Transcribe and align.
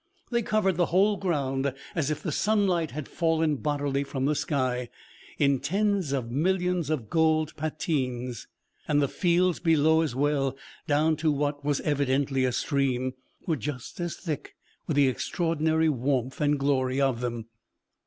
They 0.31 0.41
covered 0.41 0.77
the 0.77 0.87
whole 0.87 1.15
ground, 1.15 1.71
as 1.93 2.09
if 2.09 2.23
the 2.23 2.31
sunlight 2.31 2.89
had 2.89 3.07
fallen 3.07 3.57
bodily 3.57 4.03
from 4.03 4.25
the 4.25 4.33
sky, 4.33 4.89
in 5.37 5.59
tens 5.59 6.11
of 6.11 6.31
millions 6.31 6.89
of 6.89 7.07
gold 7.07 7.55
patines; 7.55 8.47
and 8.87 8.99
the 8.99 9.07
fields 9.07 9.59
below 9.59 10.01
as 10.01 10.15
well, 10.15 10.57
down 10.87 11.17
to 11.17 11.31
what 11.31 11.63
was 11.63 11.81
evidently 11.81 12.45
a 12.45 12.51
stream, 12.51 13.13
were 13.45 13.55
just 13.57 13.99
as 13.99 14.15
thick 14.15 14.55
with 14.87 14.95
the 14.97 15.07
extraordinary 15.07 15.87
warmth 15.87 16.41
and 16.41 16.57
glory 16.57 16.99
of 16.99 17.19
them. 17.21 17.45